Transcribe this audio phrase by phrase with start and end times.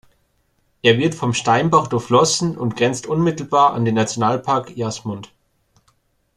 [0.81, 5.31] Er wird vom Steinbach durchflossen und grenzt unmittelbar an den Nationalpark Jasmund.